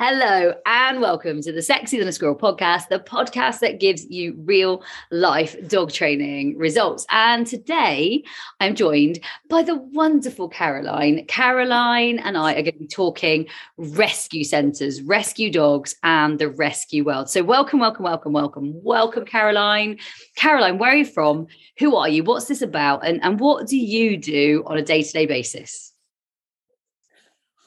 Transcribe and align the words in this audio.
Hello 0.00 0.54
and 0.64 1.00
welcome 1.00 1.42
to 1.42 1.50
the 1.50 1.58
Sexier 1.58 1.98
Than 1.98 2.06
a 2.06 2.12
Squirrel 2.12 2.36
podcast, 2.36 2.86
the 2.86 3.00
podcast 3.00 3.58
that 3.58 3.80
gives 3.80 4.06
you 4.08 4.36
real 4.44 4.80
life 5.10 5.56
dog 5.66 5.90
training 5.90 6.56
results. 6.56 7.04
And 7.10 7.44
today 7.44 8.22
I'm 8.60 8.76
joined 8.76 9.18
by 9.48 9.64
the 9.64 9.74
wonderful 9.74 10.48
Caroline. 10.50 11.26
Caroline 11.26 12.20
and 12.20 12.38
I 12.38 12.52
are 12.52 12.62
going 12.62 12.74
to 12.74 12.78
be 12.78 12.86
talking 12.86 13.48
rescue 13.76 14.44
centres, 14.44 15.02
rescue 15.02 15.50
dogs, 15.50 15.96
and 16.04 16.38
the 16.38 16.48
rescue 16.48 17.02
world. 17.02 17.28
So, 17.28 17.42
welcome, 17.42 17.80
welcome, 17.80 18.04
welcome, 18.04 18.32
welcome, 18.32 18.80
welcome, 18.80 19.24
Caroline. 19.24 19.98
Caroline, 20.36 20.78
where 20.78 20.92
are 20.92 20.96
you 20.96 21.06
from? 21.06 21.48
Who 21.80 21.96
are 21.96 22.08
you? 22.08 22.22
What's 22.22 22.46
this 22.46 22.62
about? 22.62 23.04
And, 23.04 23.20
and 23.24 23.40
what 23.40 23.66
do 23.66 23.76
you 23.76 24.16
do 24.16 24.62
on 24.64 24.78
a 24.78 24.82
day 24.82 25.02
to 25.02 25.12
day 25.12 25.26
basis? 25.26 25.87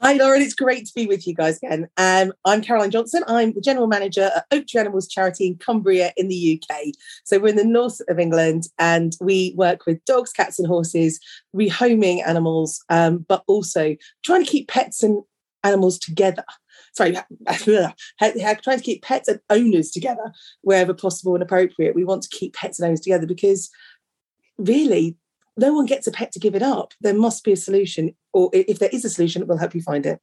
Hi, 0.04 0.14
Lauren. 0.14 0.42
It's 0.42 0.56
great 0.56 0.88
to 0.88 0.94
be 0.96 1.06
with 1.06 1.28
you 1.28 1.36
guys 1.36 1.58
again. 1.58 1.88
Um, 1.96 2.34
I'm 2.44 2.64
Caroline 2.64 2.90
Johnson. 2.90 3.24
I'm 3.28 3.54
the 3.54 3.62
General 3.62 3.86
Manager 3.86 4.32
at 4.36 4.46
Oak 4.50 4.66
Tree 4.66 4.80
Animals 4.80 5.08
Charity 5.08 5.46
in 5.46 5.58
Cumbria 5.58 6.12
in 6.18 6.28
the 6.28 6.60
UK. 6.60 6.86
So 7.24 7.38
we're 7.38 7.50
in 7.50 7.56
the 7.56 7.64
north 7.64 8.02
of 8.10 8.18
England 8.18 8.64
and 8.80 9.14
we 9.22 9.54
work 9.56 9.86
with 9.86 10.04
dogs, 10.06 10.34
cats, 10.34 10.58
and 10.58 10.68
horses, 10.68 11.20
rehoming 11.56 12.28
animals, 12.28 12.84
um, 12.90 13.28
but 13.30 13.44
also 13.46 13.96
trying 14.26 14.44
to 14.44 14.50
keep 14.50 14.68
pets 14.68 15.04
and 15.04 15.22
animals 15.64 16.00
together. 16.00 16.46
Sorry, 16.96 17.16
trying 18.18 18.34
to 18.34 18.82
keep 18.82 19.04
pets 19.04 19.28
and 19.28 19.40
owners 19.52 19.92
together 19.92 20.34
wherever 20.62 20.96
possible 20.96 21.36
and 21.36 21.44
appropriate. 21.44 21.94
We 21.94 22.06
want 22.06 22.24
to 22.24 22.36
keep 22.36 22.56
pets 22.56 22.80
and 22.80 22.88
owners 22.88 23.02
together 23.02 23.28
because 23.28 23.70
really 24.58 25.18
no 25.62 25.74
one 25.74 25.86
gets 25.86 26.08
a 26.08 26.12
pet 26.12 26.32
to 26.34 26.40
give 26.40 26.56
it 26.56 26.64
up. 26.64 26.94
There 27.00 27.14
must 27.14 27.44
be 27.44 27.54
a 27.54 27.58
solution, 27.58 28.16
or 28.34 28.50
if 28.52 28.80
there 28.80 28.90
is 28.92 29.06
a 29.06 29.10
solution, 29.10 29.42
it 29.42 29.48
will 29.48 29.58
help 29.58 29.76
you 29.76 29.82
find 29.82 30.06
it. 30.06 30.20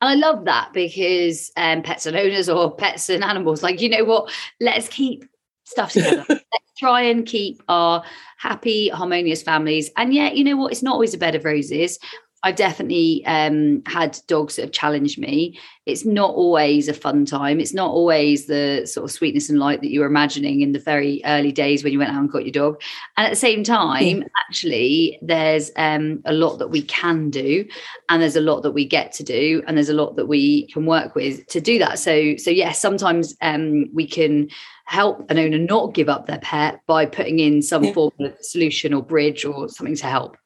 And 0.00 0.10
I 0.10 0.14
love 0.14 0.44
that 0.44 0.72
because 0.72 1.50
um, 1.56 1.82
pets 1.82 2.06
and 2.06 2.16
owners 2.16 2.48
or 2.48 2.74
pets 2.74 3.08
and 3.08 3.24
animals, 3.24 3.62
like, 3.62 3.80
you 3.80 3.88
know 3.88 4.04
what? 4.04 4.30
Let's 4.60 4.88
keep 4.88 5.24
stuff 5.64 5.92
together. 5.92 6.24
Let's 6.28 6.72
try 6.78 7.02
and 7.02 7.26
keep 7.26 7.62
our 7.68 8.04
happy, 8.38 8.88
harmonious 8.90 9.42
families. 9.42 9.90
And 9.96 10.14
yet, 10.14 10.36
you 10.36 10.44
know 10.44 10.56
what? 10.56 10.72
It's 10.72 10.82
not 10.82 10.92
always 10.92 11.14
a 11.14 11.18
bed 11.18 11.34
of 11.34 11.44
roses. 11.44 11.98
I've 12.44 12.56
definitely 12.56 13.24
um, 13.24 13.82
had 13.86 14.18
dogs 14.26 14.56
that 14.56 14.62
have 14.62 14.72
challenged 14.72 15.18
me. 15.18 15.58
It's 15.86 16.04
not 16.04 16.34
always 16.34 16.88
a 16.88 16.94
fun 16.94 17.24
time. 17.24 17.58
It's 17.58 17.72
not 17.72 17.90
always 17.90 18.46
the 18.46 18.84
sort 18.84 19.04
of 19.04 19.10
sweetness 19.10 19.48
and 19.48 19.58
light 19.58 19.80
that 19.80 19.90
you 19.90 20.00
were 20.00 20.06
imagining 20.06 20.60
in 20.60 20.72
the 20.72 20.78
very 20.78 21.22
early 21.24 21.52
days 21.52 21.82
when 21.82 21.94
you 21.94 21.98
went 21.98 22.10
out 22.10 22.20
and 22.20 22.30
got 22.30 22.44
your 22.44 22.52
dog. 22.52 22.82
And 23.16 23.26
at 23.26 23.30
the 23.30 23.36
same 23.36 23.64
time, 23.64 24.18
yeah. 24.18 24.28
actually, 24.46 25.18
there's 25.22 25.70
um, 25.76 26.20
a 26.26 26.34
lot 26.34 26.58
that 26.58 26.68
we 26.68 26.82
can 26.82 27.30
do, 27.30 27.66
and 28.10 28.20
there's 28.20 28.36
a 28.36 28.42
lot 28.42 28.60
that 28.60 28.72
we 28.72 28.84
get 28.84 29.12
to 29.12 29.22
do, 29.24 29.62
and 29.66 29.74
there's 29.74 29.88
a 29.88 29.94
lot 29.94 30.16
that 30.16 30.26
we 30.26 30.66
can 30.66 30.84
work 30.84 31.14
with 31.14 31.46
to 31.46 31.62
do 31.62 31.78
that. 31.78 31.98
So, 31.98 32.36
so 32.36 32.50
yes, 32.50 32.78
sometimes 32.78 33.34
um, 33.40 33.86
we 33.94 34.06
can 34.06 34.50
help 34.84 35.30
an 35.30 35.38
owner 35.38 35.58
not 35.58 35.94
give 35.94 36.10
up 36.10 36.26
their 36.26 36.40
pet 36.40 36.82
by 36.86 37.06
putting 37.06 37.38
in 37.38 37.62
some 37.62 37.84
yeah. 37.84 37.92
form 37.94 38.12
of 38.20 38.36
solution 38.42 38.92
or 38.92 39.02
bridge 39.02 39.46
or 39.46 39.70
something 39.70 39.96
to 39.96 40.06
help. 40.06 40.36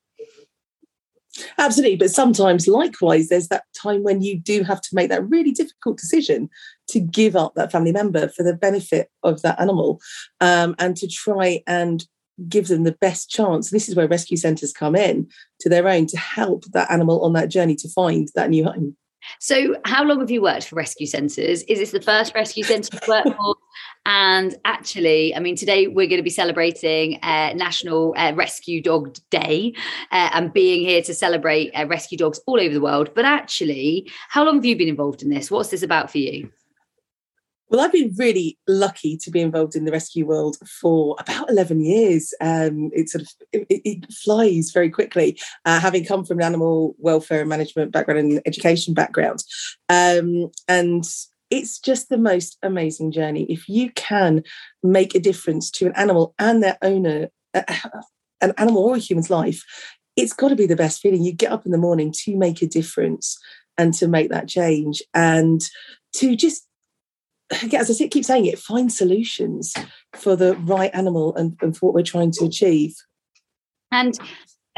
Absolutely. 1.58 1.96
But 1.96 2.10
sometimes, 2.10 2.66
likewise, 2.68 3.28
there's 3.28 3.48
that 3.48 3.64
time 3.80 4.02
when 4.02 4.22
you 4.22 4.38
do 4.38 4.62
have 4.62 4.80
to 4.80 4.88
make 4.94 5.10
that 5.10 5.28
really 5.28 5.52
difficult 5.52 5.98
decision 5.98 6.48
to 6.88 7.00
give 7.00 7.36
up 7.36 7.54
that 7.54 7.72
family 7.72 7.92
member 7.92 8.28
for 8.28 8.42
the 8.42 8.54
benefit 8.54 9.10
of 9.22 9.42
that 9.42 9.60
animal 9.60 10.00
um, 10.40 10.74
and 10.78 10.96
to 10.96 11.08
try 11.08 11.62
and 11.66 12.06
give 12.48 12.68
them 12.68 12.84
the 12.84 12.96
best 13.00 13.30
chance. 13.30 13.70
This 13.70 13.88
is 13.88 13.96
where 13.96 14.08
rescue 14.08 14.36
centres 14.36 14.72
come 14.72 14.94
in 14.94 15.28
to 15.60 15.68
their 15.68 15.88
own 15.88 16.06
to 16.06 16.16
help 16.16 16.64
that 16.72 16.90
animal 16.90 17.24
on 17.24 17.32
that 17.32 17.48
journey 17.48 17.74
to 17.76 17.88
find 17.88 18.28
that 18.34 18.50
new 18.50 18.64
home. 18.64 18.96
So, 19.40 19.76
how 19.84 20.04
long 20.04 20.20
have 20.20 20.30
you 20.30 20.42
worked 20.42 20.68
for 20.68 20.76
rescue 20.76 21.06
centres? 21.06 21.62
Is 21.64 21.78
this 21.78 21.90
the 21.90 22.00
first 22.00 22.34
rescue 22.34 22.64
centre 22.64 22.90
you've 22.92 23.08
worked 23.08 23.36
for? 23.36 23.56
And 24.06 24.56
actually, 24.64 25.34
I 25.34 25.38
mean, 25.40 25.54
today 25.54 25.86
we're 25.86 26.06
going 26.06 26.18
to 26.18 26.22
be 26.22 26.30
celebrating 26.30 27.18
uh, 27.22 27.52
National 27.54 28.14
uh, 28.16 28.32
Rescue 28.34 28.82
Dog 28.82 29.16
Day 29.30 29.74
uh, 30.10 30.30
and 30.32 30.52
being 30.52 30.80
here 30.80 31.02
to 31.02 31.12
celebrate 31.12 31.70
uh, 31.72 31.86
rescue 31.86 32.16
dogs 32.16 32.40
all 32.46 32.58
over 32.60 32.72
the 32.72 32.80
world. 32.80 33.10
But 33.14 33.26
actually, 33.26 34.10
how 34.28 34.44
long 34.44 34.56
have 34.56 34.64
you 34.64 34.76
been 34.76 34.88
involved 34.88 35.22
in 35.22 35.28
this? 35.28 35.50
What's 35.50 35.70
this 35.70 35.82
about 35.82 36.10
for 36.10 36.18
you? 36.18 36.50
Well, 37.70 37.82
I've 37.82 37.92
been 37.92 38.14
really 38.16 38.58
lucky 38.66 39.16
to 39.18 39.30
be 39.30 39.40
involved 39.40 39.76
in 39.76 39.84
the 39.84 39.92
rescue 39.92 40.26
world 40.26 40.56
for 40.66 41.16
about 41.18 41.50
11 41.50 41.84
years. 41.84 42.32
Um, 42.40 42.90
it 42.94 43.10
sort 43.10 43.22
of 43.22 43.28
it, 43.52 43.66
it 43.68 44.12
flies 44.12 44.70
very 44.72 44.88
quickly, 44.88 45.38
uh, 45.66 45.78
having 45.78 46.04
come 46.04 46.24
from 46.24 46.38
an 46.38 46.44
animal 46.44 46.96
welfare 46.98 47.40
and 47.40 47.48
management 47.48 47.92
background 47.92 48.20
and 48.20 48.42
education 48.46 48.94
background. 48.94 49.44
Um, 49.88 50.50
and 50.66 51.04
it's 51.50 51.78
just 51.78 52.08
the 52.08 52.18
most 52.18 52.56
amazing 52.62 53.12
journey. 53.12 53.44
If 53.50 53.68
you 53.68 53.90
can 53.92 54.42
make 54.82 55.14
a 55.14 55.20
difference 55.20 55.70
to 55.72 55.86
an 55.86 55.92
animal 55.94 56.34
and 56.38 56.62
their 56.62 56.78
owner, 56.82 57.28
uh, 57.52 57.62
an 58.40 58.54
animal 58.56 58.84
or 58.84 58.96
a 58.96 59.00
human's 59.00 59.30
life, 59.30 59.62
it's 60.16 60.32
got 60.32 60.48
to 60.48 60.56
be 60.56 60.66
the 60.66 60.76
best 60.76 61.00
feeling. 61.00 61.22
You 61.22 61.32
get 61.32 61.52
up 61.52 61.66
in 61.66 61.72
the 61.72 61.78
morning 61.78 62.12
to 62.24 62.36
make 62.36 62.62
a 62.62 62.66
difference 62.66 63.38
and 63.76 63.94
to 63.94 64.08
make 64.08 64.30
that 64.30 64.48
change 64.48 65.02
and 65.14 65.60
to 66.14 66.34
just 66.34 66.67
as 67.50 68.00
I 68.00 68.08
keep 68.08 68.24
saying 68.24 68.46
it, 68.46 68.58
find 68.58 68.92
solutions 68.92 69.74
for 70.14 70.36
the 70.36 70.54
right 70.56 70.90
animal 70.94 71.34
and, 71.36 71.56
and 71.60 71.76
for 71.76 71.86
what 71.86 71.94
we're 71.94 72.02
trying 72.02 72.32
to 72.32 72.44
achieve. 72.44 72.94
And 73.90 74.18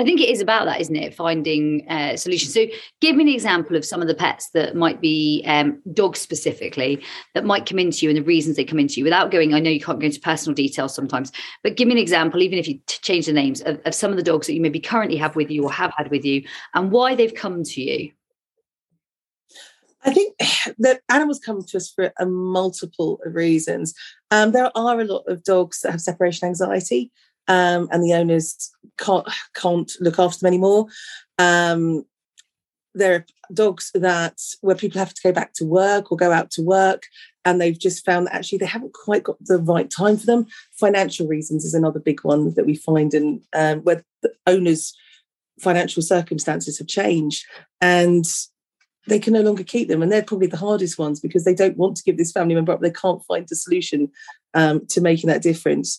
I 0.01 0.05
think 0.05 0.19
it 0.23 0.31
is 0.31 0.41
about 0.41 0.65
that, 0.65 0.81
isn't 0.81 0.97
it? 0.97 1.15
Finding 1.15 1.87
uh, 1.87 2.17
solutions. 2.17 2.55
So, 2.55 2.65
give 3.03 3.17
me 3.17 3.25
an 3.25 3.29
example 3.29 3.77
of 3.77 3.85
some 3.85 4.01
of 4.01 4.09
the 4.09 4.15
pets 4.15 4.49
that 4.55 4.75
might 4.75 5.03
be 5.03 5.45
um, 5.47 5.83
dogs 5.93 6.21
specifically 6.21 7.05
that 7.35 7.45
might 7.45 7.67
come 7.67 7.79
into 7.79 8.07
you 8.07 8.11
and 8.11 8.17
the 8.17 8.23
reasons 8.23 8.57
they 8.57 8.65
come 8.65 8.79
into 8.79 8.95
you 8.95 9.05
without 9.05 9.31
going. 9.31 9.53
I 9.53 9.61
know 9.61 9.69
you 9.69 9.81
can't 9.81 10.01
go 10.01 10.07
into 10.07 10.21
personal 10.21 10.55
details 10.55 10.95
sometimes, 10.95 11.33
but 11.63 11.77
give 11.77 11.87
me 11.87 11.93
an 11.93 11.99
example, 11.99 12.41
even 12.41 12.59
if 12.59 12.67
you 12.67 12.79
t- 12.87 12.99
change 13.03 13.27
the 13.27 13.35
names 13.35 13.61
of, 13.61 13.79
of 13.85 13.95
some 13.95 14.11
of 14.11 14.17
the 14.17 14.23
dogs 14.23 14.47
that 14.47 14.55
you 14.55 14.63
maybe 14.63 14.81
currently 14.81 15.19
have 15.19 15.37
with 15.37 15.51
you 15.51 15.65
or 15.65 15.73
have 15.73 15.93
had 15.95 16.11
with 16.11 16.25
you 16.25 16.45
and 16.75 16.91
why 16.91 17.15
they've 17.15 17.35
come 17.35 17.63
to 17.63 17.83
you. 17.83 18.11
I 20.05 20.13
think 20.13 20.37
that 20.79 21.01
animals 21.09 21.41
come 21.41 21.63
to 21.63 21.77
us 21.77 21.91
for 21.91 22.13
a 22.19 22.27
multiple 22.27 23.21
of 23.25 23.35
reasons. 23.35 23.95
Um, 24.31 24.53
there 24.53 24.65
are 24.65 25.01
a 25.01 25.05
lot 25.05 25.25
of 25.27 25.45
dogs 25.45 25.81
that 25.81 25.93
have 25.93 26.01
separation 26.01 26.49
anxiety, 26.49 27.11
um, 27.49 27.89
and 27.91 28.03
the 28.03 28.15
owners 28.15 28.71
can't 28.99 29.27
can't 29.55 29.91
look 30.01 30.19
after 30.19 30.41
them 30.41 30.49
anymore. 30.49 30.87
Um, 31.39 32.05
there 32.93 33.15
are 33.15 33.27
dogs 33.55 33.93
that 33.95 34.41
where 34.63 34.75
people 34.75 34.99
have 34.99 35.15
to 35.15 35.23
go 35.23 35.33
back 35.33 35.53
to 35.55 35.65
work 35.65 36.11
or 36.11 36.17
go 36.17 36.33
out 36.33 36.51
to 36.53 36.63
work, 36.63 37.05
and 37.45 37.61
they've 37.61 37.79
just 37.79 38.05
found 38.05 38.27
that 38.27 38.35
actually 38.35 38.59
they 38.59 38.67
haven't 38.67 38.95
quite 38.95 39.23
got 39.23 39.37
the 39.41 39.59
right 39.59 39.91
time 39.91 40.17
for 40.17 40.27
them. 40.27 40.47
Financial 40.73 41.27
reasons 41.27 41.65
is 41.65 41.75
another 41.75 42.01
big 42.01 42.21
one 42.25 42.55
that 42.55 42.67
we 42.67 42.75
find, 42.75 43.15
and 43.15 43.43
um, 43.53 43.81
where 43.81 44.05
the 44.23 44.33
owners' 44.47 44.95
financial 45.61 46.03
circumstances 46.03 46.79
have 46.79 46.89
changed, 46.89 47.45
and 47.81 48.25
they 49.07 49.19
can 49.19 49.33
no 49.33 49.41
longer 49.41 49.65
keep 49.65 49.89
them. 49.89 50.03
And 50.03 50.11
they're 50.11 50.23
probably 50.23 50.47
the 50.47 50.57
hardest 50.57 50.99
ones 50.99 51.21
because 51.21 51.45
they 51.45 51.55
don't 51.55 51.77
want 51.77 51.97
to 51.97 52.03
give 52.03 52.19
this 52.19 52.33
family 52.33 52.55
member 52.55 52.73
up. 52.73 52.81
They 52.81 52.91
can't 52.91 53.25
find 53.27 53.49
a 53.51 53.55
solution 53.55 54.11
um, 54.55 54.87
to 54.89 55.01
making 55.01 55.29
that 55.29 55.43
difference. 55.43 55.99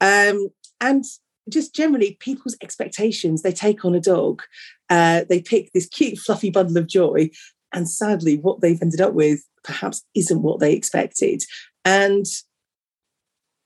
Um, 0.00 0.48
and 0.80 1.04
just 1.48 1.74
generally, 1.74 2.16
people's 2.20 2.56
expectations, 2.62 3.42
they 3.42 3.52
take 3.52 3.84
on 3.84 3.94
a 3.94 4.00
dog, 4.00 4.42
uh, 4.90 5.24
they 5.28 5.40
pick 5.40 5.72
this 5.72 5.86
cute, 5.86 6.18
fluffy 6.18 6.50
bundle 6.50 6.78
of 6.78 6.88
joy. 6.88 7.30
And 7.72 7.88
sadly, 7.88 8.36
what 8.36 8.60
they've 8.60 8.80
ended 8.82 9.00
up 9.00 9.14
with 9.14 9.40
perhaps 9.64 10.04
isn't 10.14 10.42
what 10.42 10.60
they 10.60 10.74
expected. 10.74 11.42
and 11.84 12.26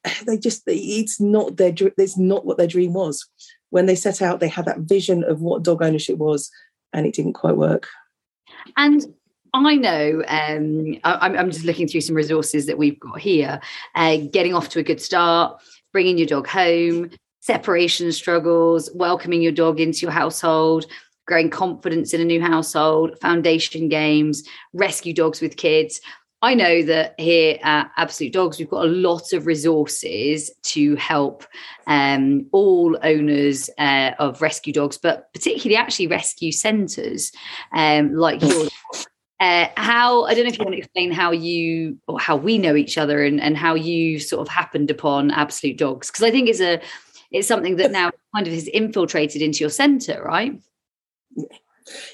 they 0.27 0.39
just 0.39 0.63
it's 0.67 1.21
not 1.21 1.57
their 1.57 1.73
it's 1.99 2.19
not 2.19 2.45
what 2.45 2.59
their 2.59 2.67
dream 2.67 2.93
was 2.93 3.29
when 3.71 3.87
they 3.87 3.95
set 3.95 4.23
out 4.23 4.41
they 4.41 4.49
had 4.49 4.65
that 4.65 4.81
vision 4.81 5.25
of 5.25 5.41
what 5.41 5.63
dog 5.63 5.83
ownership 5.83 6.19
was 6.19 6.51
and 6.93 7.07
it 7.07 7.15
didn't 7.15 7.33
quite 7.33 7.57
work 7.57 7.89
and 8.77 9.05
I 9.53 9.77
know 9.77 10.23
um, 10.29 10.97
I, 11.05 11.35
am 11.37 11.51
just 11.51 11.65
looking 11.65 11.89
through 11.89 12.03
some 12.03 12.17
resources 12.17 12.67
that 12.67 12.79
we've 12.79 13.01
got 13.01 13.21
here. 13.21 13.61
Uh, 13.95 14.19
getting 14.31 14.55
off 14.55 14.69
to 14.71 14.79
a 14.79 14.83
good 14.83 15.01
start, 15.01 15.61
bringing 15.93 16.19
your 16.19 16.27
dog 16.27 16.47
home, 16.47 17.11
separation 17.41 18.13
struggles, 18.13 18.91
welcoming 18.95 19.41
your 19.41 19.53
dog 19.53 19.81
into 19.81 20.01
your 20.01 20.11
household, 20.11 20.87
growing 21.27 21.51
confidence 21.51 22.13
in 22.13 22.21
a 22.21 22.25
new 22.25 22.41
household, 22.41 23.19
foundation 23.21 23.89
games, 23.89 24.43
rescue 24.73 25.13
dogs 25.13 25.41
with 25.41 25.57
kids. 25.57 26.01
I 26.43 26.55
know 26.55 26.83
that 26.83 27.19
here 27.19 27.59
at 27.63 27.91
Absolute 27.97 28.33
Dogs, 28.33 28.59
we've 28.59 28.69
got 28.69 28.85
a 28.85 28.89
lot 28.89 29.33
of 29.33 29.47
resources 29.47 30.51
to 30.65 30.95
help 30.97 31.45
um, 31.87 32.47
all 32.53 32.99
owners 33.03 33.71
uh, 33.79 34.13
of 34.19 34.43
rescue 34.43 34.73
dogs, 34.73 34.99
but 34.99 35.33
particularly 35.33 35.77
actually 35.77 36.09
rescue 36.09 36.53
centres 36.53 37.33
um, 37.73 38.15
like 38.15 38.43
yours. 38.43 38.71
Uh, 39.41 39.69
how 39.77 40.25
I 40.25 40.35
don't 40.35 40.45
know 40.45 40.49
if 40.49 40.59
you 40.59 40.65
want 40.65 40.75
to 40.75 40.79
explain 40.79 41.11
how 41.11 41.31
you 41.31 41.99
or 42.07 42.19
how 42.19 42.37
we 42.37 42.57
know 42.57 42.75
each 42.75 42.97
other 42.97 43.23
and, 43.23 43.39
and 43.41 43.55
how 43.55 43.75
you 43.75 44.19
sort 44.19 44.41
of 44.41 44.49
happened 44.49 44.91
upon 44.91 45.31
Absolute 45.31 45.77
Dogs 45.77 46.11
because 46.11 46.23
I 46.23 46.31
think 46.31 46.49
it's 46.49 46.61
a 46.61 46.81
it's 47.31 47.49
something 47.49 47.77
that 47.77 47.91
now 47.91 48.11
kind 48.35 48.47
of 48.47 48.55
has 48.55 48.67
infiltrated 48.69 49.43
into 49.43 49.61
your 49.61 49.71
centre, 49.71 50.23
right? 50.25 50.59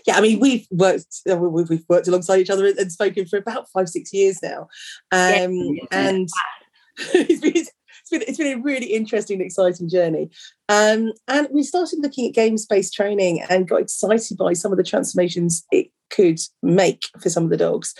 Yeah, 0.06 0.16
I 0.16 0.20
mean, 0.20 0.40
we've 0.40 0.66
worked 0.70 1.20
uh, 1.30 1.36
we've 1.36 1.84
worked 1.88 2.08
alongside 2.08 2.40
each 2.40 2.50
other 2.50 2.66
and 2.66 2.92
spoken 2.92 3.26
for 3.26 3.38
about 3.38 3.68
five 3.70 3.88
six 3.88 4.12
years 4.12 4.40
now, 4.42 4.68
um, 5.10 5.52
yeah. 5.52 5.84
and 5.90 6.28
it's 7.14 7.40
been, 7.40 7.56
it's 7.56 8.10
been 8.10 8.22
it's 8.26 8.38
been 8.38 8.58
a 8.58 8.62
really 8.62 8.86
interesting, 8.86 9.40
exciting 9.40 9.88
journey. 9.88 10.30
Um, 10.68 11.12
and 11.28 11.48
we 11.50 11.62
started 11.62 12.00
looking 12.00 12.28
at 12.28 12.34
games 12.34 12.66
based 12.66 12.94
training 12.94 13.42
and 13.48 13.68
got 13.68 13.80
excited 13.80 14.36
by 14.36 14.52
some 14.52 14.72
of 14.72 14.78
the 14.78 14.84
transformations 14.84 15.64
it 15.72 15.88
could 16.10 16.38
make 16.62 17.04
for 17.20 17.30
some 17.30 17.44
of 17.44 17.50
the 17.50 17.56
dogs, 17.56 17.94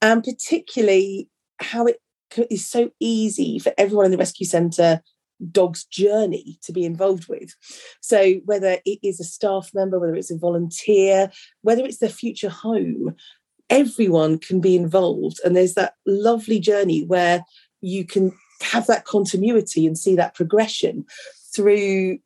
and 0.00 0.24
particularly 0.24 1.28
how 1.60 1.86
it 1.86 2.00
is 2.50 2.66
so 2.66 2.90
easy 3.00 3.58
for 3.58 3.72
everyone 3.78 4.04
in 4.06 4.12
the 4.12 4.18
rescue 4.18 4.46
centre 4.46 5.02
dog's 5.50 5.84
journey 5.84 6.58
to 6.62 6.72
be 6.72 6.84
involved 6.84 7.28
with. 7.28 7.54
So, 8.00 8.34
whether 8.44 8.78
it 8.84 8.98
is 9.02 9.20
a 9.20 9.24
staff 9.24 9.70
member, 9.74 9.98
whether 9.98 10.14
it's 10.14 10.30
a 10.30 10.38
volunteer, 10.38 11.30
whether 11.62 11.84
it's 11.84 11.98
their 11.98 12.08
future 12.08 12.50
home, 12.50 13.14
everyone 13.70 14.38
can 14.38 14.60
be 14.60 14.76
involved. 14.76 15.40
And 15.44 15.56
there's 15.56 15.74
that 15.74 15.94
lovely 16.06 16.60
journey 16.60 17.04
where 17.04 17.44
you 17.80 18.04
can 18.04 18.32
have 18.62 18.86
that 18.86 19.04
continuity 19.04 19.86
and 19.86 19.96
see 19.96 20.16
that 20.16 20.34
progression 20.34 21.04
through 21.54 22.18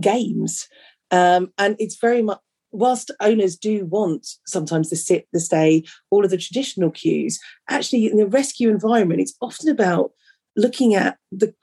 games. 0.00 0.66
Um, 1.10 1.52
and 1.58 1.76
it's 1.78 1.96
very 1.96 2.22
much 2.22 2.38
whilst 2.74 3.12
owners 3.20 3.56
do 3.56 3.86
want 3.86 4.26
sometimes 4.46 4.90
the 4.90 4.96
sit, 4.96 5.28
the 5.32 5.38
stay, 5.38 5.84
all 6.10 6.24
of 6.24 6.30
the 6.30 6.36
traditional 6.36 6.90
cues, 6.90 7.38
actually 7.70 8.06
in 8.06 8.16
the 8.16 8.26
rescue 8.26 8.68
environment, 8.68 9.20
it's 9.20 9.36
often 9.40 9.68
about 9.68 10.10
looking 10.56 10.94
at 10.94 11.18
the 11.32 11.54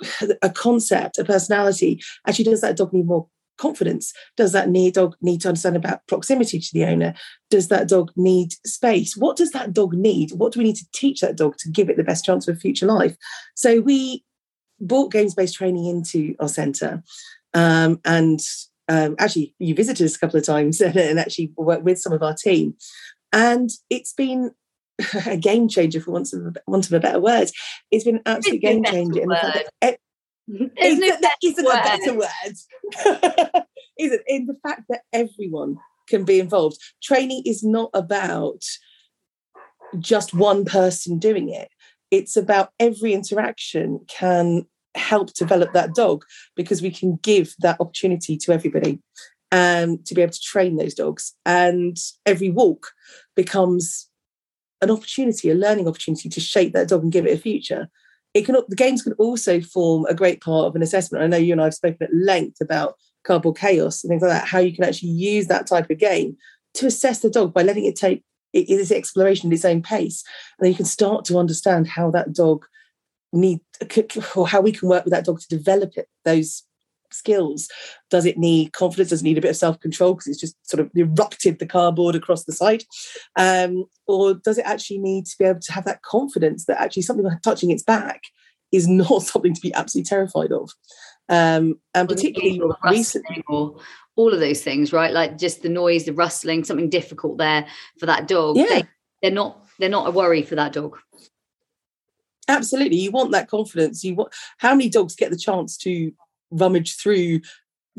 a 0.42 0.50
concept, 0.50 1.18
a 1.18 1.24
personality, 1.24 2.02
actually 2.28 2.46
does 2.46 2.62
that 2.62 2.78
dog 2.78 2.94
need 2.94 3.08
more 3.08 3.28
confidence? 3.58 4.12
Does 4.36 4.52
that 4.54 4.70
need 4.70 4.96
dog 4.96 5.16
need 5.22 5.42
to 5.42 5.50
understand 5.50 5.76
about 5.76 6.06
proximity 6.08 6.60
to 6.60 6.70
the 6.74 6.86
owner? 6.86 7.14
Does 7.50 7.68
that 7.68 7.88
dog 7.88 8.12
need 8.16 8.54
space? 8.66 9.16
What 9.16 9.38
does 9.38 9.52
that 9.52 9.72
dog 9.72 9.94
need? 9.94 10.32
What 10.32 10.52
do 10.52 10.60
we 10.60 10.66
need 10.66 10.78
to 10.78 10.88
teach 10.94 11.22
that 11.22 11.38
dog 11.38 11.58
to 11.60 11.70
give 11.70 11.90
it 11.90 11.96
the 11.96 12.04
best 12.04 12.26
chance 12.26 12.48
of 12.48 12.58
a 12.58 12.60
future 12.60 12.88
life? 12.88 13.16
So 13.56 13.80
we 13.80 14.26
brought 14.80 15.12
games-based 15.12 15.56
training 15.56 15.86
into 15.86 16.36
our 16.40 16.48
centre. 16.48 17.04
Um, 17.54 18.00
and 18.04 18.40
um, 18.88 19.16
actually 19.20 19.54
you 19.60 19.76
visited 19.76 20.06
us 20.06 20.16
a 20.16 20.20
couple 20.20 20.40
of 20.40 20.46
times 20.46 20.82
and 20.82 21.20
actually 21.20 21.54
worked 21.56 21.84
with 21.84 22.00
some 22.00 22.14
of 22.14 22.24
our 22.24 22.34
team. 22.34 22.76
And 23.32 23.70
it's 23.90 24.14
been 24.14 24.52
a 25.26 25.38
game 25.38 25.68
changer 25.68 26.02
for 26.02 26.12
want 26.12 26.34
of 26.34 26.42
a, 26.42 26.54
want 26.68 26.86
of 26.86 26.94
a 26.94 27.00
better 27.00 27.20
word. 27.20 27.50
It's 27.90 28.04
been 28.04 28.18
an 28.18 28.24
absolute 28.26 28.62
game 28.62 28.84
changer 28.84 29.22
in 29.22 29.30
the 29.30 29.36
fact 29.36 29.70
that 29.82 30.00
is 30.48 31.00
no 31.00 31.18
that 31.22 31.36
isn't 31.44 31.66
word. 31.66 31.74
a 31.74 31.84
better 31.84 32.14
word. 32.14 33.64
is 34.00 34.12
it 34.12 34.22
in 34.28 34.48
the 34.48 34.58
fact 34.64 34.84
that 34.90 35.02
everyone 35.14 35.78
can 36.08 36.24
be 36.24 36.40
involved? 36.40 36.78
Training 37.02 37.44
is 37.46 37.64
not 37.64 37.90
about 37.94 38.64
just 40.00 40.34
one 40.34 40.66
person 40.66 41.20
doing 41.20 41.50
it. 41.50 41.70
It's 42.10 42.36
about 42.36 42.72
every 42.80 43.14
interaction 43.14 44.02
can 44.08 44.66
help 44.96 45.34
develop 45.34 45.72
that 45.74 45.96
dog 45.96 46.24
because 46.56 46.82
we 46.82 46.92
can 46.92 47.18
give 47.22 47.56
that 47.60 47.78
opportunity 47.80 48.38
to 48.38 48.52
everybody 48.52 49.00
um, 49.52 50.00
to 50.06 50.14
be 50.14 50.22
able 50.22 50.34
to 50.34 50.40
train 50.42 50.76
those 50.76 50.94
dogs. 50.94 51.34
And 51.46 51.98
every 52.26 52.50
walk 52.50 52.92
becomes 53.36 54.08
an 54.82 54.92
opportunity, 54.92 55.50
a 55.50 55.56
learning 55.56 55.88
opportunity 55.88 56.30
to 56.30 56.40
shape 56.40 56.74
that 56.74 56.88
dog 56.88 57.04
and 57.04 57.12
give 57.12 57.26
it 57.26 57.38
a 57.38 57.42
future. 57.42 57.90
It 58.34 58.46
can 58.46 58.56
the 58.68 58.76
games 58.76 59.02
can 59.02 59.14
also 59.14 59.62
form 59.62 60.06
a 60.06 60.14
great 60.14 60.42
part 60.42 60.66
of 60.66 60.76
an 60.76 60.82
assessment. 60.82 61.24
I 61.24 61.28
know 61.28 61.38
you 61.38 61.52
and 61.52 61.62
I 61.62 61.66
have 61.66 61.74
spoken 61.74 62.04
at 62.04 62.14
length 62.14 62.62
about 62.62 62.96
cardboard 63.24 63.58
chaos 63.58 64.04
and 64.04 64.10
things 64.10 64.22
like 64.22 64.32
that, 64.32 64.48
how 64.48 64.60
you 64.60 64.74
can 64.74 64.84
actually 64.84 65.10
use 65.10 65.48
that 65.48 65.68
type 65.68 65.90
of 65.90 65.98
game 65.98 66.38
to 66.76 66.88
assess 66.88 67.20
the 67.20 67.30
dog 67.30 67.54
by 67.54 67.64
letting 67.64 67.86
it 67.86 67.96
take 67.96 68.24
its 68.54 68.92
exploration 68.92 69.50
at 69.50 69.56
its 69.56 69.66
own 69.66 69.82
pace. 69.82 70.24
And 70.58 70.66
then 70.66 70.72
you 70.72 70.78
can 70.78 70.86
start 70.86 71.26
to 71.26 71.38
understand 71.38 71.88
how 71.88 72.12
that 72.12 72.34
dog 72.34 72.66
need 73.34 73.62
or 74.36 74.48
how 74.48 74.62
we 74.62 74.72
can 74.72 74.90
work 74.90 75.06
with 75.06 75.14
that 75.14 75.26
dog 75.26 75.40
to 75.40 75.48
develop 75.48 75.94
it, 75.96 76.08
those 76.26 76.64
skills? 77.14 77.68
Does 78.10 78.26
it 78.26 78.38
need 78.38 78.74
confidence? 78.74 79.10
Does 79.10 79.22
it 79.22 79.26
need 79.26 79.38
a 79.38 79.42
bit 79.42 79.52
of 79.52 79.58
self 79.58 79.80
control 79.80 80.14
because 80.14 80.28
it's 80.28 80.40
just 80.40 80.56
sort 80.70 80.80
of 80.80 80.90
erupted 80.96 81.60
the 81.60 81.66
cardboard 81.66 82.16
across 82.16 82.44
the 82.46 82.54
site? 82.54 82.86
Um, 83.38 83.86
or 84.08 84.36
does 84.36 84.58
it 84.58 84.66
actually 84.66 85.00
need 85.00 85.26
to 85.28 85.38
be 85.38 85.46
able 85.46 85.60
to 85.62 85.74
have 85.74 85.86
that 85.86 86.02
confidence 86.02 86.66
that 86.66 86.82
actually 86.82 87.04
something 87.04 87.26
like 87.26 87.42
touching 87.42 87.72
its 87.72 87.84
back 87.84 88.22
is 88.72 88.88
not 88.88 89.24
something 89.24 89.54
to 89.54 89.62
be 89.62 89.74
absolutely 89.74 90.08
terrified 90.08 90.52
of? 90.52 90.72
Um, 91.30 91.76
and 91.94 92.10
particularly 92.10 92.62
recently. 92.84 93.44
all 93.48 94.34
of 94.34 94.40
those 94.40 94.62
things, 94.62 94.92
right? 94.92 95.14
Like 95.14 95.38
just 95.38 95.62
the 95.62 95.70
noise, 95.70 96.04
the 96.04 96.14
rustling, 96.14 96.64
something 96.64 96.90
difficult 96.90 97.38
there 97.38 97.66
for 98.00 98.06
that 98.08 98.28
dog. 98.28 98.58
Yeah. 98.58 98.66
They, 98.68 98.84
they're 99.22 99.32
not 99.32 99.62
they're 99.80 99.90
not 99.90 100.08
a 100.08 100.12
worry 100.12 100.44
for 100.44 100.56
that 100.56 100.74
dog 100.74 100.98
absolutely 102.48 102.98
you 102.98 103.12
want 103.12 103.32
that 103.32 103.48
confidence 103.48 104.04
you 104.04 104.16
want 104.16 104.34
how 104.58 104.74
many 104.74 104.90
dogs 104.90 105.16
get 105.16 105.32
the 105.32 105.38
chance 105.38 105.78
to 105.78 106.12
rummage 106.52 106.96
through 106.98 107.42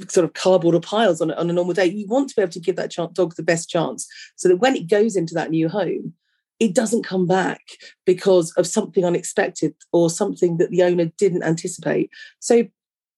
sort 0.09 0.25
of 0.25 0.33
cardboard 0.33 0.75
or 0.75 0.81
piles 0.81 1.21
on, 1.21 1.31
on 1.33 1.51
a 1.51 1.53
normal 1.53 1.75
day. 1.75 1.87
You 1.87 2.07
want 2.07 2.29
to 2.31 2.37
be 2.37 2.43
able 2.43 2.53
to 2.53 2.61
give 2.61 2.77
that 2.77 2.95
dog 3.15 3.35
the 3.35 3.43
best 3.43 3.69
chance 3.69 4.07
so 4.37 4.49
that 4.49 4.57
when 4.57 4.77
it 4.77 4.89
goes 4.89 5.17
into 5.17 5.35
that 5.35 5.51
new 5.51 5.69
home, 5.69 6.15
it 6.59 6.75
doesn't 6.75 7.03
come 7.03 7.27
back 7.27 7.61
because 8.07 8.53
of 8.53 8.67
something 8.67 9.05
unexpected 9.05 9.75
or 9.93 10.09
something 10.09 10.59
that 10.59 10.71
the 10.71 10.83
owner 10.83 11.07
didn't 11.19 11.43
anticipate. 11.43 12.11
So 12.39 12.69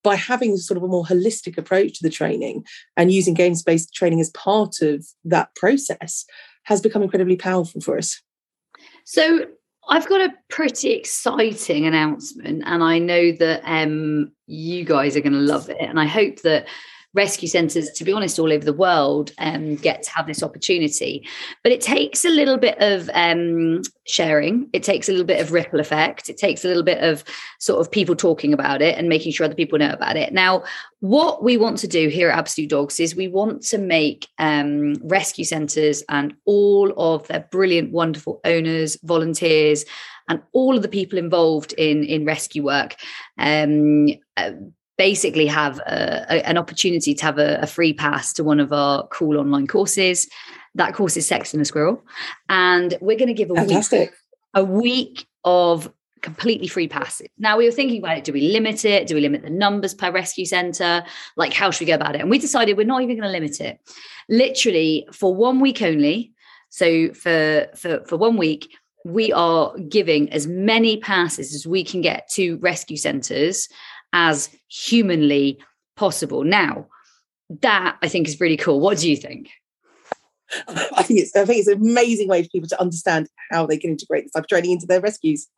by 0.03 0.17
having 0.17 0.57
sort 0.57 0.77
of 0.77 0.83
a 0.83 0.89
more 0.89 1.05
holistic 1.05 1.59
approach 1.59 1.99
to 1.99 2.03
the 2.03 2.11
training 2.11 2.65
and 2.97 3.13
using 3.13 3.35
games-based 3.35 3.95
training 3.95 4.21
as 4.21 4.31
part 4.31 4.83
of 4.83 5.07
that 5.25 5.55
process 5.55 6.25
has 6.65 6.81
become 6.81 7.03
incredibly 7.03 7.37
powerful 7.37 7.81
for 7.81 7.99
us. 7.99 8.21
So 9.05 9.47
I've 9.89 10.09
got 10.09 10.21
a 10.21 10.35
pretty 10.49 10.93
exciting 10.93 11.87
announcement, 11.87 12.63
and 12.67 12.83
I 12.83 12.99
know 12.99 13.33
that 13.33 13.63
um, 13.65 14.33
you 14.47 14.85
guys 14.85 15.17
are 15.17 15.21
going 15.21 15.33
to 15.33 15.39
love 15.39 15.69
it. 15.69 15.81
And 15.81 16.01
I 16.01 16.07
hope 16.07 16.41
that 16.43 16.67
rescue 17.15 17.49
centres, 17.49 17.91
to 17.91 18.05
be 18.05 18.13
honest, 18.13 18.39
all 18.39 18.53
over 18.53 18.65
the 18.65 18.73
world 18.73 19.33
um, 19.39 19.77
get 19.77 20.03
to 20.03 20.11
have 20.11 20.27
this 20.27 20.43
opportunity. 20.43 21.27
But 21.63 21.73
it 21.73 21.81
takes 21.81 22.25
a 22.25 22.31
little 22.31 22.59
bit 22.59 22.77
of 22.81 23.09
um, 23.15 23.83
sharing, 24.07 24.69
it 24.73 24.83
takes 24.83 25.09
a 25.09 25.13
little 25.13 25.27
bit 25.27 25.41
of 25.41 25.53
ripple 25.53 25.81
effect, 25.81 26.29
it 26.29 26.37
takes 26.37 26.65
a 26.65 26.69
little 26.69 26.83
bit 26.83 27.03
of 27.03 27.25
sort 27.59 27.81
of 27.81 27.91
people 27.91 28.17
talking 28.17 28.53
about 28.53 28.83
it 28.83 28.99
and 28.99 29.09
making 29.09 29.33
sure 29.33 29.47
other 29.47 29.55
people 29.55 29.79
know 29.79 29.93
about 29.93 30.17
it. 30.17 30.33
Now, 30.33 30.65
what 31.01 31.43
we 31.43 31.57
want 31.57 31.79
to 31.79 31.89
do 31.89 32.09
here 32.09 32.31
at 32.31 32.39
Absolute 32.39 32.71
Dogs 32.71 32.99
is 32.99 33.15
we 33.15 33.29
want 33.29 33.63
to 33.63 33.79
make 33.79 34.29
um, 34.39 34.95
rescue 35.05 35.45
centres 35.45 36.03
and 36.09 36.35
all 36.45 36.93
of 36.97 37.27
their 37.29 37.47
brilliant, 37.51 37.93
wonderful 37.93 38.41
owners, 38.45 38.99
volunteers, 39.03 39.85
and 40.29 40.43
all 40.53 40.77
of 40.77 40.83
the 40.83 40.89
people 40.89 41.19
involved 41.19 41.75
in 41.75 42.03
in 42.05 42.25
rescue 42.25 42.65
work 42.65 42.97
um, 43.39 44.09
uh, 44.37 44.53
basically 44.97 45.47
have 45.47 45.79
a, 45.81 46.27
a, 46.29 46.47
an 46.47 46.59
opportunity 46.59 47.15
to 47.15 47.25
have 47.25 47.39
a, 47.39 47.59
a, 47.61 47.67
free 47.67 47.93
pass 47.93 48.33
to 48.35 48.45
one 48.45 48.61
of 48.61 48.73
our 48.73 49.07
cool 49.09 49.39
online 49.39 49.67
courses. 49.67 50.29
That 50.75 50.95
course 50.95 51.17
is 51.17 51.29
Sexier 51.29 51.53
Than 51.53 51.61
a 51.61 51.65
Squirrel. 51.65 52.03
And 52.49 52.97
we're 53.01 53.19
going 53.19 53.29
to 53.29 53.35
give 53.35 53.51
a 53.51 53.55
Fantastic. 53.55 54.11
week, 54.11 54.19
a 54.55 54.65
week 54.65 55.27
of 55.45 55.93
completely 56.23 56.67
free 56.67 56.89
passes. 56.89 57.29
Now 57.39 57.59
we 57.59 57.67
were 57.67 57.71
thinking 57.71 57.99
about 57.99 58.17
it. 58.17 58.25
Do 58.25 58.33
we 58.33 58.49
limit 58.49 58.85
it? 58.85 59.07
Do 59.07 59.15
we 59.15 59.21
limit 59.21 59.43
the 59.43 59.51
numbers 59.51 59.95
per 59.95 60.11
rescue 60.11 60.47
center? 60.47 61.05
Like 61.37 61.53
how 61.53 61.71
should 61.71 61.87
we 61.87 61.87
go 61.87 61.95
about 61.95 62.15
it? 62.15 62.23
And 62.23 62.31
we 62.31 62.39
decided 62.39 62.77
we're 62.77 62.87
not 62.87 63.03
even 63.03 63.17
going 63.17 63.29
to 63.29 63.33
limit 63.33 63.61
it. 63.61 63.79
Literally 64.29 65.07
for 65.13 65.35
one 65.35 65.61
week 65.61 65.83
only. 65.83 66.33
So 66.71 67.13
for 67.13 67.69
for 67.77 68.05
for 68.07 68.17
one 68.17 68.37
week, 68.37 68.75
we 69.05 69.33
are 69.33 69.77
giving 69.81 70.33
as 70.33 70.47
many 70.47 70.97
passes 70.97 71.55
as 71.55 71.67
we 71.67 71.85
can 71.85 72.01
get 72.01 72.29
to 72.31 72.57
rescue 72.57 72.97
centres 72.97 73.69
as 74.15 74.49
humanly 74.69 75.59
possible. 75.97 76.45
Now, 76.45 76.87
that 77.61 77.99
I 78.01 78.09
think 78.09 78.27
is 78.27 78.41
really 78.41 78.57
cool. 78.57 78.81
What 78.81 78.99
do 78.99 79.11
you 79.11 79.17
think? 79.17 79.51
I 80.69 81.03
think 81.03 81.21
it's 81.21 81.35
I 81.35 81.45
think 81.45 81.59
it's 81.59 81.69
an 81.69 81.81
amazing 81.81 82.29
way 82.29 82.43
for 82.43 82.49
people 82.49 82.69
to 82.69 82.81
understand 82.81 83.29
how 83.51 83.67
they 83.67 83.77
can 83.77 83.91
integrate 83.91 84.25
this 84.25 84.33
type 84.33 84.45
of 84.45 84.49
training 84.49 84.71
into 84.71 84.87
their 84.87 85.01
rescues. 85.01 85.49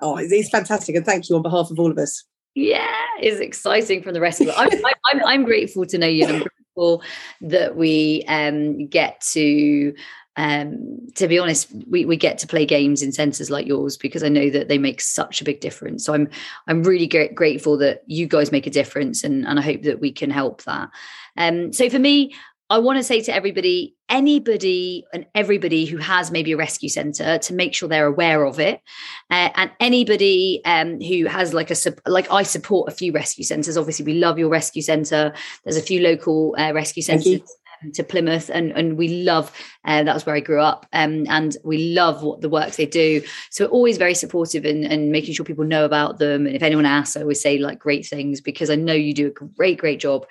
Oh, 0.00 0.16
it's, 0.16 0.32
it's 0.32 0.48
fantastic, 0.48 0.96
and 0.96 1.04
thank 1.04 1.28
you 1.28 1.36
on 1.36 1.42
behalf 1.42 1.70
of 1.70 1.78
all 1.78 1.90
of 1.90 1.98
us. 1.98 2.24
Yeah, 2.54 2.94
it's 3.20 3.40
exciting 3.40 4.02
from 4.02 4.14
the 4.14 4.20
rescue. 4.20 4.50
I'm, 4.56 4.70
I'm, 5.12 5.24
I'm 5.24 5.44
grateful 5.44 5.84
to 5.84 5.98
know 5.98 6.06
you, 6.06 6.24
and 6.24 6.36
I'm 6.36 6.42
grateful 6.42 7.02
that 7.42 7.76
we 7.76 8.24
um, 8.28 8.86
get 8.86 9.20
to 9.32 9.94
um, 10.36 10.98
to 11.14 11.28
be 11.28 11.38
honest, 11.38 11.68
we, 11.88 12.04
we 12.04 12.16
get 12.16 12.38
to 12.38 12.46
play 12.46 12.66
games 12.66 13.02
in 13.02 13.12
centres 13.12 13.50
like 13.50 13.66
yours 13.66 13.96
because 13.96 14.22
I 14.22 14.28
know 14.28 14.50
that 14.50 14.68
they 14.68 14.78
make 14.78 15.00
such 15.00 15.40
a 15.40 15.44
big 15.44 15.60
difference. 15.60 16.04
So 16.04 16.14
I'm 16.14 16.28
I'm 16.66 16.82
really 16.82 17.06
grateful 17.06 17.78
that 17.78 18.02
you 18.06 18.26
guys 18.26 18.52
make 18.52 18.66
a 18.66 18.70
difference, 18.70 19.24
and 19.24 19.46
and 19.46 19.58
I 19.58 19.62
hope 19.62 19.82
that 19.82 20.00
we 20.00 20.12
can 20.12 20.30
help 20.30 20.62
that. 20.64 20.90
Um, 21.38 21.72
so 21.72 21.88
for 21.88 21.98
me, 21.98 22.34
I 22.68 22.78
want 22.78 22.98
to 22.98 23.02
say 23.02 23.20
to 23.22 23.34
everybody, 23.34 23.94
anybody 24.08 25.06
and 25.12 25.24
everybody 25.34 25.86
who 25.86 25.98
has 25.98 26.32
maybe 26.32 26.52
a 26.52 26.56
rescue 26.56 26.88
centre 26.88 27.38
to 27.38 27.54
make 27.54 27.74
sure 27.74 27.88
they're 27.88 28.06
aware 28.06 28.44
of 28.44 28.60
it, 28.60 28.82
uh, 29.30 29.50
and 29.54 29.70
anybody 29.80 30.60
um, 30.66 31.00
who 31.00 31.26
has 31.26 31.54
like 31.54 31.70
a 31.70 31.76
like 32.06 32.30
I 32.30 32.42
support 32.42 32.92
a 32.92 32.94
few 32.94 33.12
rescue 33.12 33.44
centres. 33.44 33.78
Obviously, 33.78 34.04
we 34.04 34.14
love 34.14 34.38
your 34.38 34.50
rescue 34.50 34.82
centre. 34.82 35.32
There's 35.64 35.78
a 35.78 35.82
few 35.82 36.02
local 36.02 36.54
uh, 36.58 36.72
rescue 36.74 37.02
centres 37.02 37.40
um, 37.40 37.46
to 37.94 38.02
Plymouth, 38.02 38.50
and 38.52 38.72
and 38.72 38.96
we 38.96 39.08
love 39.22 39.52
uh, 39.84 40.02
that 40.02 40.14
was 40.14 40.26
where 40.26 40.36
I 40.36 40.40
grew 40.40 40.60
up, 40.60 40.86
um, 40.92 41.26
and 41.28 41.56
we 41.64 41.94
love 41.94 42.22
what 42.22 42.40
the 42.40 42.48
work 42.48 42.72
they 42.72 42.86
do. 42.86 43.22
So 43.50 43.66
always 43.66 43.98
very 43.98 44.14
supportive 44.14 44.64
and, 44.64 44.84
and 44.84 45.12
making 45.12 45.34
sure 45.34 45.44
people 45.44 45.64
know 45.64 45.84
about 45.84 46.18
them. 46.18 46.46
And 46.46 46.56
if 46.56 46.62
anyone 46.62 46.86
asks, 46.86 47.16
I 47.16 47.22
always 47.22 47.40
say 47.40 47.58
like 47.58 47.78
great 47.78 48.06
things 48.06 48.40
because 48.40 48.70
I 48.70 48.74
know 48.76 48.94
you 48.94 49.14
do 49.14 49.28
a 49.28 49.30
great 49.30 49.78
great 49.78 50.00
job. 50.00 50.26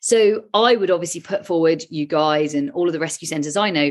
So 0.00 0.44
I 0.54 0.76
would 0.76 0.90
obviously 0.90 1.20
put 1.20 1.46
forward 1.46 1.84
you 1.90 2.06
guys 2.06 2.54
and 2.54 2.70
all 2.70 2.86
of 2.86 2.92
the 2.92 3.00
rescue 3.00 3.26
centres 3.28 3.56
I 3.56 3.70
know. 3.70 3.90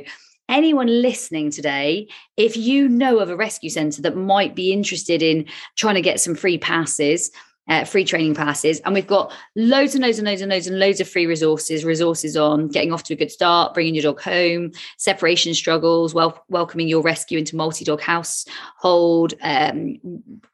Anyone 0.50 0.88
listening 0.88 1.52
today, 1.52 2.08
if 2.38 2.56
you 2.56 2.88
know 2.88 3.20
of 3.20 3.30
a 3.30 3.36
rescue 3.36 3.70
centre 3.70 4.02
that 4.02 4.16
might 4.16 4.56
be 4.56 4.72
interested 4.72 5.22
in 5.22 5.46
trying 5.76 5.96
to 5.96 6.02
get 6.02 6.22
some 6.22 6.36
free 6.36 6.58
passes, 6.58 7.32
uh, 7.68 7.84
free 7.84 8.06
training 8.06 8.36
passes. 8.36 8.80
And 8.82 8.94
we've 8.94 9.08
got 9.08 9.34
loads 9.56 9.96
and 9.96 10.04
loads 10.04 10.20
and 10.20 10.28
loads 10.28 10.42
and 10.42 10.52
loads 10.52 10.68
and 10.68 10.80
loads 10.80 11.00
of 11.00 11.10
free 11.10 11.26
resources, 11.26 11.84
resources 11.84 12.38
on 12.38 12.68
getting 12.70 12.94
off 12.94 13.04
to 13.04 13.14
a 13.14 13.18
good 13.18 13.32
start, 13.32 13.74
bringing 13.74 13.96
your 13.96 14.04
dog 14.04 14.22
home, 14.22 14.72
separation 14.98 15.54
struggles, 15.54 16.14
wel- 16.14 16.44
welcoming 16.50 16.88
your 16.88 17.02
rescue 17.02 17.38
into 17.38 17.56
multi 17.56 17.86
dog 17.86 18.02
household, 18.02 19.34
um, 19.42 19.98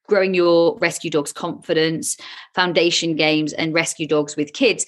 growing 0.07 0.33
your 0.33 0.77
rescue 0.79 1.09
dog's 1.09 1.33
confidence, 1.33 2.17
foundation 2.53 3.15
games, 3.15 3.53
and 3.53 3.73
rescue 3.73 4.07
dogs 4.07 4.35
with 4.35 4.53
kids. 4.53 4.85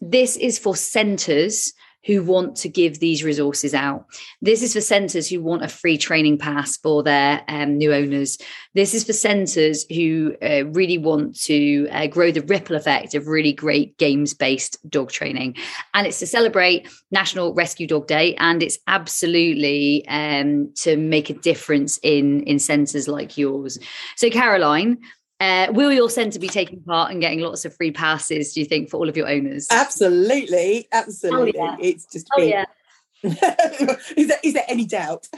This 0.00 0.36
is 0.36 0.58
for 0.58 0.76
centres 0.76 1.72
who 2.08 2.22
want 2.22 2.56
to 2.56 2.70
give 2.70 2.98
these 2.98 3.22
resources 3.22 3.74
out. 3.74 4.06
This 4.40 4.62
is 4.62 4.72
for 4.72 4.80
centres 4.80 5.28
who 5.28 5.42
want 5.42 5.62
a 5.62 5.68
free 5.68 5.98
training 5.98 6.38
pass 6.38 6.78
for 6.78 7.02
their 7.02 7.44
um, 7.48 7.76
new 7.76 7.92
owners. 7.92 8.38
This 8.74 8.94
is 8.94 9.04
for 9.04 9.12
centres 9.12 9.84
who 9.90 10.34
uh, 10.42 10.64
really 10.68 10.96
want 10.96 11.38
to 11.42 11.86
uh, 11.90 12.06
grow 12.06 12.32
the 12.32 12.40
ripple 12.40 12.76
effect 12.76 13.14
of 13.14 13.28
really 13.28 13.52
great 13.52 13.98
games 13.98 14.32
based 14.32 14.78
dog 14.88 15.12
training. 15.12 15.56
And 15.92 16.06
it's 16.06 16.18
to 16.20 16.26
celebrate 16.26 16.88
National 17.10 17.52
Rescue 17.52 17.86
Dog 17.86 18.06
Day. 18.06 18.34
And 18.36 18.62
it's 18.62 18.78
absolutely 18.86 20.08
um, 20.08 20.72
to 20.76 20.96
make 20.96 21.28
a 21.28 21.34
difference 21.34 21.98
in, 22.02 22.42
in 22.44 22.58
centres 22.58 23.06
like 23.06 23.36
yours. 23.36 23.78
So, 24.16 24.30
Caroline, 24.30 24.96
uh, 25.40 25.68
will 25.70 25.92
your 25.92 26.10
centre 26.10 26.38
be 26.38 26.48
taking 26.48 26.80
part 26.82 27.10
and 27.10 27.20
getting 27.20 27.40
lots 27.40 27.64
of 27.64 27.74
free 27.74 27.92
passes, 27.92 28.52
do 28.52 28.60
you 28.60 28.66
think, 28.66 28.90
for 28.90 28.96
all 28.96 29.08
of 29.08 29.16
your 29.16 29.28
owners? 29.28 29.68
Absolutely. 29.70 30.88
Absolutely. 30.92 31.58
Oh, 31.58 31.64
yeah. 31.64 31.76
It's 31.80 32.06
just 32.06 32.28
oh, 32.36 32.42
yeah. 32.42 32.64
is, 33.22 34.28
there, 34.28 34.38
is 34.42 34.54
there 34.54 34.64
any 34.68 34.84
doubt? 34.84 35.28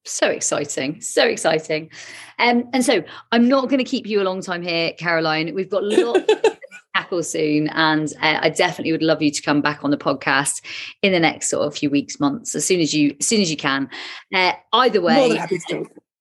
So 0.04 0.28
exciting, 0.28 1.00
so 1.00 1.24
exciting. 1.24 1.90
Um, 2.38 2.68
and 2.72 2.84
so 2.84 3.04
I'm 3.30 3.48
not 3.48 3.68
going 3.68 3.78
to 3.78 3.84
keep 3.84 4.06
you 4.06 4.20
a 4.20 4.24
long 4.24 4.42
time 4.42 4.62
here, 4.62 4.92
Caroline. 4.94 5.54
We've 5.54 5.70
got 5.70 5.84
lots 5.84 6.26
to 6.26 6.58
tackle 6.96 7.22
soon, 7.22 7.68
and 7.68 8.12
uh, 8.20 8.38
I 8.42 8.48
definitely 8.48 8.90
would 8.90 9.02
love 9.02 9.22
you 9.22 9.30
to 9.30 9.42
come 9.42 9.60
back 9.60 9.84
on 9.84 9.92
the 9.92 9.96
podcast 9.96 10.60
in 11.02 11.12
the 11.12 11.20
next 11.20 11.50
sort 11.50 11.66
of 11.66 11.76
few 11.76 11.88
weeks, 11.88 12.18
months, 12.18 12.56
as 12.56 12.64
soon 12.64 12.80
as 12.80 12.92
you 12.92 13.14
as 13.20 13.28
soon 13.28 13.40
as 13.40 13.50
you 13.50 13.56
can. 13.56 13.88
Uh, 14.34 14.54
either 14.72 15.00
way, 15.00 15.38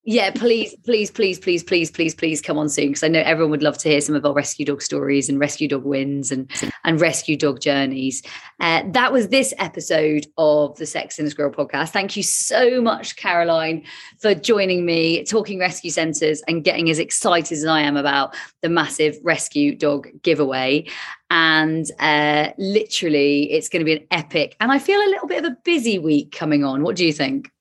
yeah, 0.03 0.31
please, 0.31 0.75
please, 0.83 1.11
please, 1.11 1.39
please, 1.39 1.63
please, 1.63 1.91
please, 1.91 2.15
please 2.15 2.41
come 2.41 2.57
on 2.57 2.69
soon 2.69 2.87
because 2.87 3.03
I 3.03 3.07
know 3.07 3.19
everyone 3.19 3.51
would 3.51 3.61
love 3.61 3.77
to 3.79 3.89
hear 3.89 4.01
some 4.01 4.15
of 4.15 4.25
our 4.25 4.33
rescue 4.33 4.65
dog 4.65 4.81
stories 4.81 5.29
and 5.29 5.39
rescue 5.39 5.67
dog 5.67 5.83
wins 5.83 6.31
and 6.31 6.49
and 6.83 6.99
rescue 6.99 7.37
dog 7.37 7.61
journeys. 7.61 8.23
Uh, 8.59 8.81
that 8.93 9.13
was 9.13 9.27
this 9.27 9.53
episode 9.59 10.25
of 10.39 10.75
the 10.77 10.87
Sex 10.87 11.19
and 11.19 11.27
the 11.27 11.31
Squirrel 11.31 11.51
podcast. 11.51 11.89
Thank 11.89 12.17
you 12.17 12.23
so 12.23 12.81
much, 12.81 13.15
Caroline, 13.15 13.83
for 14.17 14.33
joining 14.33 14.87
me, 14.87 15.23
talking 15.23 15.59
rescue 15.59 15.91
centres 15.91 16.41
and 16.47 16.63
getting 16.63 16.89
as 16.89 16.97
excited 16.97 17.55
as 17.55 17.65
I 17.65 17.81
am 17.81 17.95
about 17.95 18.35
the 18.63 18.69
massive 18.69 19.19
rescue 19.21 19.75
dog 19.75 20.07
giveaway. 20.23 20.87
And 21.29 21.85
uh, 21.99 22.53
literally, 22.57 23.51
it's 23.51 23.69
going 23.69 23.81
to 23.81 23.85
be 23.85 23.97
an 23.97 24.07
epic. 24.09 24.55
And 24.59 24.71
I 24.71 24.79
feel 24.79 24.99
a 24.99 25.11
little 25.11 25.27
bit 25.27 25.45
of 25.45 25.51
a 25.51 25.57
busy 25.63 25.99
week 25.99 26.31
coming 26.31 26.63
on. 26.63 26.81
What 26.81 26.95
do 26.95 27.05
you 27.05 27.13
think? 27.13 27.51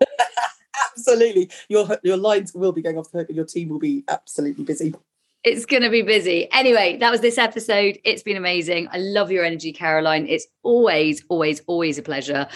absolutely. 0.88 1.50
Your 1.68 1.98
your 2.02 2.16
lines 2.16 2.54
will 2.54 2.72
be 2.72 2.82
going 2.82 2.98
off 2.98 3.10
the 3.10 3.18
hook 3.18 3.28
and 3.28 3.36
your 3.36 3.46
team 3.46 3.68
will 3.68 3.78
be 3.78 4.04
absolutely 4.08 4.64
busy. 4.64 4.94
It's 5.42 5.64
going 5.64 5.82
to 5.82 5.88
be 5.88 6.02
busy. 6.02 6.48
Anyway, 6.52 6.98
that 6.98 7.10
was 7.10 7.22
this 7.22 7.38
episode. 7.38 7.98
It's 8.04 8.22
been 8.22 8.36
amazing. 8.36 8.88
I 8.92 8.98
love 8.98 9.30
your 9.30 9.42
energy, 9.42 9.72
Caroline. 9.72 10.26
It's 10.28 10.46
always, 10.62 11.24
always, 11.30 11.62
always 11.66 11.96
a 11.96 12.02
pleasure. 12.02 12.46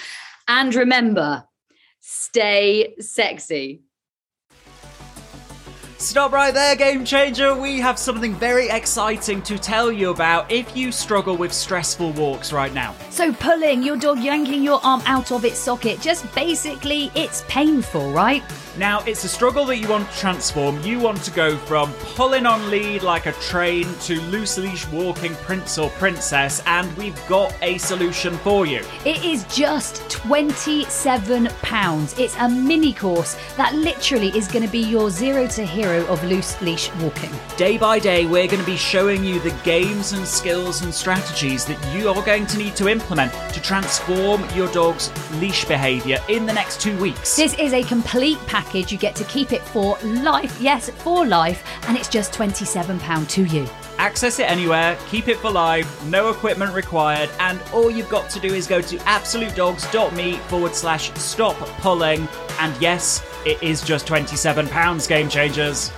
And 0.48 0.74
remember, 0.74 1.44
stay 2.00 2.94
sexy. 3.00 3.84
Stop 5.98 6.32
right 6.32 6.52
there, 6.52 6.74
Game 6.74 7.04
Changer. 7.04 7.54
We 7.54 7.78
have 7.78 8.00
something 8.00 8.34
very 8.34 8.68
exciting 8.68 9.40
to 9.42 9.56
tell 9.56 9.92
you 9.92 10.10
about 10.10 10.50
if 10.50 10.76
you 10.76 10.90
struggle 10.90 11.36
with 11.36 11.52
stressful 11.52 12.10
walks 12.12 12.52
right 12.52 12.74
now. 12.74 12.96
So, 13.10 13.32
pulling 13.32 13.80
your 13.82 13.96
dog, 13.96 14.18
yanking 14.18 14.64
your 14.64 14.80
arm 14.84 15.02
out 15.06 15.30
of 15.30 15.44
its 15.44 15.58
socket, 15.58 16.00
just 16.00 16.34
basically, 16.34 17.12
it's 17.14 17.44
painful, 17.46 18.10
right? 18.10 18.42
Now, 18.76 19.04
it's 19.04 19.22
a 19.22 19.28
struggle 19.28 19.64
that 19.66 19.76
you 19.76 19.88
want 19.88 20.10
to 20.10 20.18
transform. 20.18 20.82
You 20.82 20.98
want 20.98 21.22
to 21.22 21.30
go 21.30 21.56
from 21.56 21.92
pulling 22.16 22.44
on 22.44 22.70
lead 22.70 23.04
like 23.04 23.26
a 23.26 23.32
train 23.32 23.86
to 24.00 24.20
loose 24.22 24.58
leash 24.58 24.88
walking 24.88 25.36
prince 25.36 25.78
or 25.78 25.90
princess, 25.90 26.60
and 26.66 26.92
we've 26.96 27.24
got 27.28 27.56
a 27.62 27.78
solution 27.78 28.36
for 28.38 28.66
you. 28.66 28.82
It 29.04 29.24
is 29.24 29.44
just 29.44 30.02
£27. 30.08 32.18
It's 32.18 32.36
a 32.36 32.48
mini 32.48 32.92
course 32.92 33.36
that 33.56 33.76
literally 33.76 34.36
is 34.36 34.48
going 34.48 34.64
to 34.64 34.70
be 34.70 34.80
your 34.80 35.08
zero 35.08 35.46
to 35.46 35.64
hero 35.64 35.83
of 35.92 36.22
loose 36.24 36.60
leash 36.60 36.92
walking. 36.96 37.30
Day 37.56 37.78
by 37.78 37.98
day, 37.98 38.26
we're 38.26 38.48
going 38.48 38.60
to 38.60 38.66
be 38.66 38.76
showing 38.76 39.24
you 39.24 39.40
the 39.40 39.54
games 39.64 40.12
and 40.12 40.26
skills 40.26 40.82
and 40.82 40.92
strategies 40.92 41.64
that 41.66 41.96
you 41.96 42.08
are 42.08 42.22
going 42.24 42.46
to 42.46 42.58
need 42.58 42.76
to 42.76 42.88
implement 42.88 43.32
to 43.52 43.62
transform 43.62 44.44
your 44.54 44.70
dog's 44.72 45.10
leash 45.40 45.64
behavior 45.64 46.18
in 46.28 46.44
the 46.44 46.52
next 46.52 46.80
two 46.80 46.96
weeks. 46.98 47.36
This 47.36 47.54
is 47.54 47.72
a 47.72 47.82
complete 47.84 48.38
package 48.46 48.64
package, 48.64 48.92
you 48.92 48.98
get 48.98 49.14
to 49.16 49.24
keep 49.24 49.52
it 49.52 49.62
for 49.62 49.98
life. 50.02 50.60
Yes, 50.60 50.90
for 50.90 51.26
life. 51.26 51.64
And 51.86 51.96
it's 51.96 52.08
just 52.08 52.32
£27 52.32 53.28
to 53.30 53.44
you. 53.44 53.66
Access 53.98 54.38
it 54.38 54.50
anywhere, 54.50 54.98
keep 55.08 55.28
it 55.28 55.36
for 55.38 55.50
life, 55.50 56.04
no 56.06 56.30
equipment 56.30 56.74
required, 56.74 57.30
and 57.38 57.60
all 57.72 57.90
you've 57.90 58.08
got 58.08 58.28
to 58.30 58.40
do 58.40 58.52
is 58.52 58.66
go 58.66 58.80
to 58.80 58.96
absolutedogs.me 58.98 60.32
forward 60.48 60.74
slash 60.74 61.12
stop 61.14 61.56
pulling. 61.80 62.26
And 62.58 62.74
yes, 62.82 63.20
it 63.44 63.62
is 63.62 63.82
just 63.82 64.06
£27, 64.06 65.08
Game 65.08 65.28
Changers. 65.28 65.92